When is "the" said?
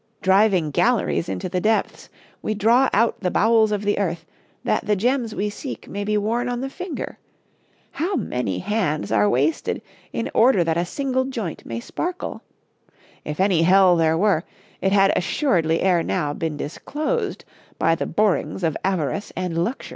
1.47-1.61, 3.19-3.29, 3.83-3.99, 4.83-4.95, 6.61-6.71, 17.93-18.07